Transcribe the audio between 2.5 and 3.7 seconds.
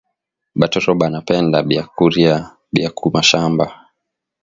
Bia ku mashamba